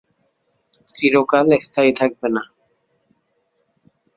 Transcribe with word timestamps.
চিরকাল 0.95 1.47
স্থায়ী 1.65 1.91
থাকবে 1.99 2.27
না। 2.35 2.43